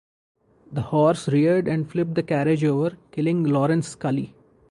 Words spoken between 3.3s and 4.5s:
Lawrence Scully.